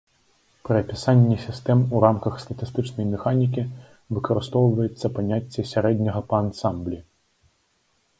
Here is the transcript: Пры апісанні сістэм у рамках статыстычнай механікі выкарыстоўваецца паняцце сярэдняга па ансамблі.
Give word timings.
Пры 0.67 0.75
апісанні 0.83 1.35
сістэм 1.41 1.83
у 1.97 1.99
рамках 2.05 2.39
статыстычнай 2.43 3.05
механікі 3.11 3.65
выкарыстоўваецца 4.19 5.13
паняцце 5.19 5.67
сярэдняга 5.73 6.21
па 6.33 6.41
ансамблі. 6.47 6.99